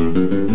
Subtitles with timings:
[0.00, 0.49] Música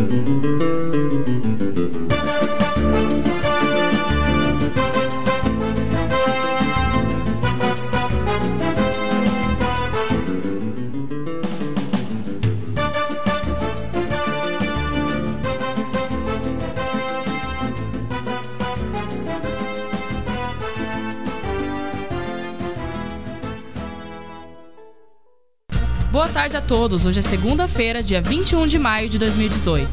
[26.16, 27.06] Boa tarde a todos.
[27.06, 29.90] Hoje é segunda-feira, dia 21 de maio de 2018.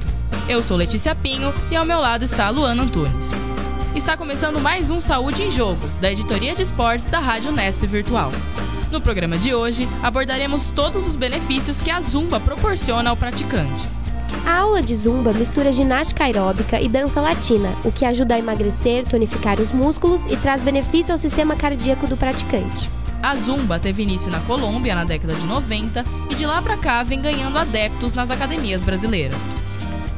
[0.48, 3.32] Eu sou Letícia Pinho e ao meu lado está Luana Antunes.
[3.92, 8.30] Está começando mais um Saúde em Jogo, da editoria de esportes da Rádio Nesp Virtual.
[8.92, 13.84] No programa de hoje, abordaremos todos os benefícios que a Zumba proporciona ao praticante.
[14.46, 19.04] A aula de Zumba mistura ginástica aeróbica e dança latina, o que ajuda a emagrecer,
[19.06, 23.01] tonificar os músculos e traz benefício ao sistema cardíaco do praticante.
[23.22, 27.04] A Zumba teve início na Colômbia na década de 90 e de lá para cá
[27.04, 29.54] vem ganhando adeptos nas academias brasileiras.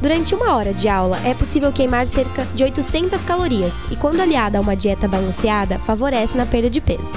[0.01, 4.56] Durante uma hora de aula, é possível queimar cerca de 800 calorias e, quando aliada
[4.56, 7.12] a uma dieta balanceada, favorece na perda de peso.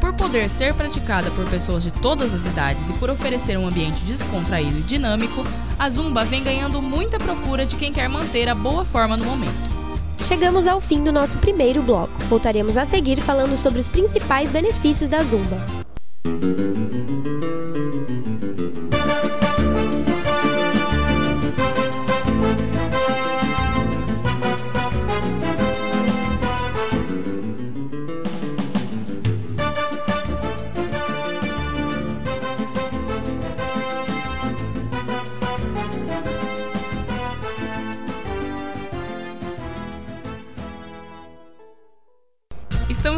[0.00, 4.04] Por poder ser praticada por pessoas de todas as idades e por oferecer um ambiente
[4.04, 5.44] descontraído e dinâmico,
[5.76, 9.79] a Zumba vem ganhando muita procura de quem quer manter a boa forma no momento.
[10.22, 12.12] Chegamos ao fim do nosso primeiro bloco.
[12.28, 15.56] Voltaremos a seguir falando sobre os principais benefícios da Zumba.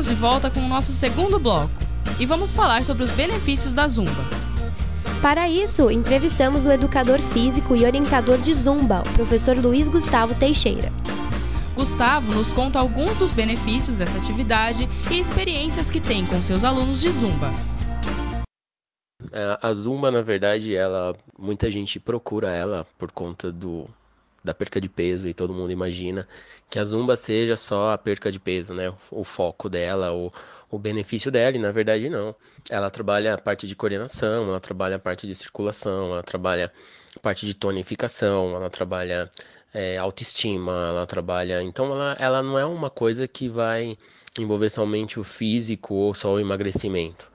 [0.03, 1.71] Estamos de volta com o nosso segundo bloco
[2.19, 4.11] e vamos falar sobre os benefícios da Zumba.
[5.21, 10.93] Para isso, entrevistamos o educador físico e orientador de Zumba, o professor Luiz Gustavo Teixeira.
[11.77, 17.01] Gustavo nos conta alguns dos benefícios dessa atividade e experiências que tem com seus alunos
[17.01, 17.53] de Zumba.
[19.31, 23.89] É, A Zumba, na verdade, ela muita gente procura ela por conta do
[24.43, 26.27] da perca de peso e todo mundo imagina
[26.69, 28.93] que a Zumba seja só a perca de peso, né?
[29.11, 30.33] O foco dela, o,
[30.71, 32.35] o benefício dela, e na verdade não.
[32.71, 36.73] Ela trabalha a parte de coordenação, ela trabalha a parte de circulação, ela trabalha
[37.17, 39.31] a parte de tonificação, ela trabalha
[39.73, 41.63] é, autoestima, ela trabalha.
[41.63, 43.97] Então ela, ela não é uma coisa que vai
[44.39, 47.31] envolver somente o físico ou só o emagrecimento.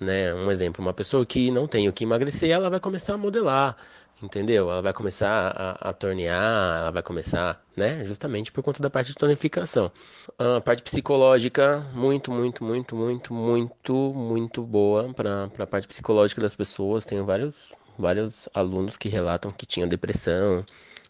[0.00, 0.34] Né?
[0.34, 3.76] Um exemplo, uma pessoa que não tem o que emagrecer, ela vai começar a modelar,
[4.22, 4.70] entendeu?
[4.70, 8.04] Ela vai começar a, a tornear, ela vai começar, né?
[8.04, 9.90] Justamente por conta da parte de tonificação.
[10.38, 16.54] A parte psicológica, muito, muito, muito, muito, muito, muito boa para a parte psicológica das
[16.54, 17.04] pessoas.
[17.04, 20.64] Tenho vários, vários alunos que relatam que tinham depressão,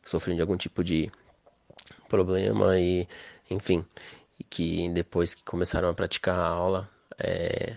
[0.05, 1.11] sofrendo de algum tipo de
[2.09, 3.09] problema e,
[3.51, 3.85] enfim,
[4.51, 7.77] que depois que começaram a praticar a aula, é,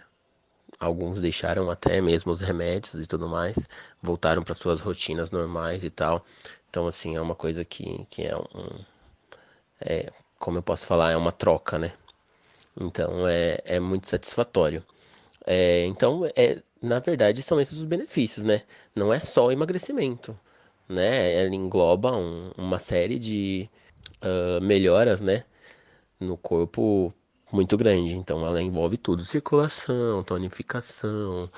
[0.80, 3.68] alguns deixaram até mesmo os remédios e tudo mais,
[4.02, 6.26] voltaram para suas rotinas normais e tal.
[6.70, 8.86] Então, assim, é uma coisa que, que é um.
[9.82, 11.94] É, como eu posso falar, é uma troca, né?
[12.80, 14.84] Então, é, é muito satisfatório.
[15.46, 18.64] É, então, é, na verdade, são esses os benefícios, né?
[18.96, 20.40] Não é só emagrecimento,
[20.90, 21.34] né?
[21.36, 23.70] Ela engloba um- uma série de
[24.22, 25.46] ah, melhoras, né?
[26.20, 27.14] No corpo
[27.52, 28.16] muito grande.
[28.16, 31.50] Então ela envolve tudo: circulação, tonificação,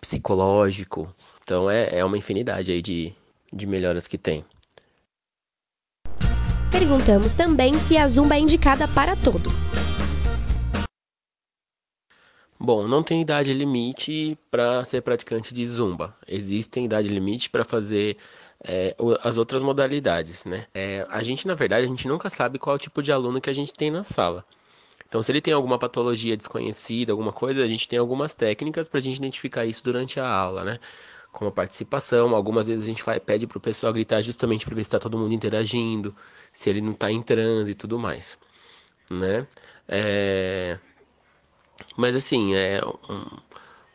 [0.00, 1.12] psicológico.
[1.42, 3.12] Então é, é uma infinidade aí de,
[3.52, 4.44] de melhoras que tem.
[6.70, 9.68] Perguntamos também se a Zumba é indicada para todos.
[12.60, 16.16] Bom, não tem idade limite para ser praticante de zumba.
[16.26, 18.16] Existem idade limite para fazer
[18.64, 20.66] é, as outras modalidades, né?
[20.74, 23.52] É, a gente, na verdade, a gente nunca sabe qual tipo de aluno que a
[23.52, 24.44] gente tem na sala.
[25.06, 28.98] Então, se ele tem alguma patologia desconhecida, alguma coisa, a gente tem algumas técnicas para
[28.98, 30.78] a gente identificar isso durante a aula, né?
[31.32, 34.74] Como a participação, algumas vezes a gente vai, pede para o pessoal gritar justamente para
[34.74, 36.14] ver se está todo mundo interagindo,
[36.52, 38.38] se ele não está em transe e tudo mais,
[39.10, 39.46] né?
[39.88, 40.78] É,
[41.96, 42.80] Mas assim, é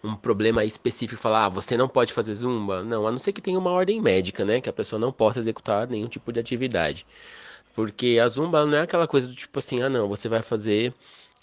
[0.03, 2.83] um, um problema específico falar, ah, você não pode fazer zumba?
[2.83, 4.61] Não, a não ser que tenha uma ordem médica, né?
[4.61, 7.05] Que a pessoa não possa executar nenhum tipo de atividade.
[7.73, 10.93] Porque a zumba não é aquela coisa do tipo assim, ah, não, você vai fazer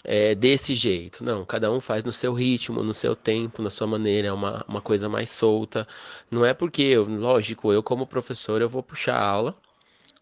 [0.03, 1.23] é, desse jeito.
[1.23, 4.65] Não, cada um faz no seu ritmo, no seu tempo, na sua maneira, é uma,
[4.67, 5.87] uma coisa mais solta.
[6.29, 9.55] Não é porque, eu, lógico, eu como professor, eu vou puxar a aula,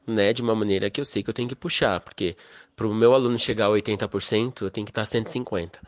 [0.07, 2.35] né, de uma maneira que eu sei que eu tenho que puxar, porque
[2.75, 5.79] para o meu aluno chegar a 80%, eu tenho que estar a 150%.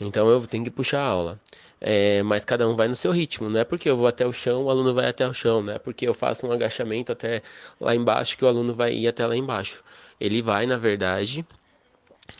[0.00, 1.40] Então eu tenho que puxar a aula.
[1.80, 4.32] É, mas cada um vai no seu ritmo, não é porque eu vou até o
[4.32, 7.42] chão, o aluno vai até o chão, não é porque eu faço um agachamento até
[7.78, 9.84] lá embaixo que o aluno vai ir até lá embaixo.
[10.18, 11.46] Ele vai, na verdade,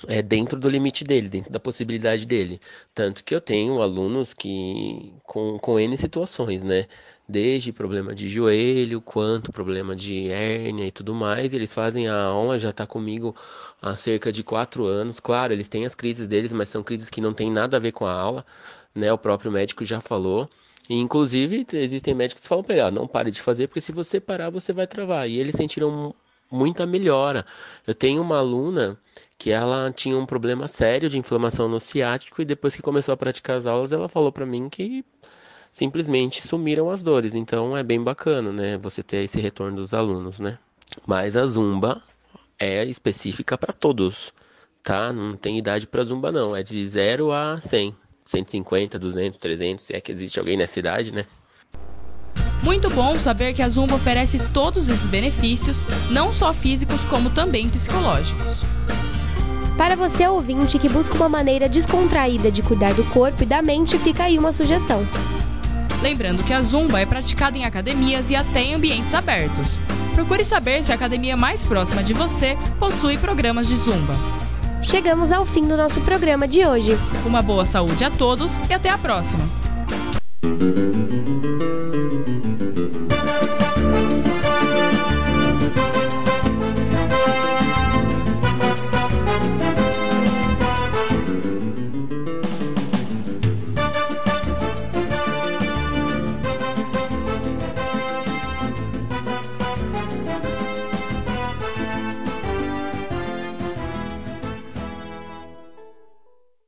[0.09, 2.61] é dentro do limite dele, dentro da possibilidade dele.
[2.95, 6.87] Tanto que eu tenho alunos que com, com N situações, né?
[7.29, 11.53] Desde problema de joelho, quanto problema de hérnia e tudo mais.
[11.55, 13.35] Eles fazem a aula, já está comigo
[13.83, 15.19] há cerca de quatro anos.
[15.21, 17.93] Claro, eles têm as crises deles, mas são crises que não tem nada a ver
[17.93, 18.45] com a aula
[18.97, 19.13] né?
[19.13, 20.49] O próprio médico já falou.
[20.89, 23.93] E, inclusive, existem médicos que falam para ele, ah, não pare de fazer, porque se
[23.93, 25.29] você parar, você vai travar.
[25.29, 26.15] E eles sentiram
[26.51, 27.45] muita melhora.
[27.87, 28.99] Eu tenho uma aluna
[29.39, 33.17] que ela tinha um problema sério de inflamação no ciático e depois que começou a
[33.17, 35.05] praticar as aulas, ela falou para mim que
[35.73, 37.35] simplesmente sumiram as dores.
[37.35, 40.59] Então é bem bacana, né, você ter esse retorno dos alunos, né?
[41.07, 42.03] Mas a zumba
[42.59, 44.33] é específica para todos,
[44.83, 45.13] tá?
[45.13, 47.95] Não tem idade para zumba não, é de 0 a 100.
[48.25, 51.25] 150, 200, 300, se é que existe alguém nessa idade, né?
[52.67, 57.69] Muito bom saber que a Zumba oferece todos esses benefícios, não só físicos, como também
[57.69, 58.65] psicológicos.
[59.77, 63.97] Para você ouvinte que busca uma maneira descontraída de cuidar do corpo e da mente,
[63.99, 65.07] fica aí uma sugestão.
[66.03, 69.79] Lembrando que a Zumba é praticada em academias e até em ambientes abertos.
[70.17, 74.15] Procure saber se a academia mais próxima de você possui programas de Zumba.
[74.83, 76.99] Chegamos ao fim do nosso programa de hoje.
[77.25, 79.45] Uma boa saúde a todos e até a próxima!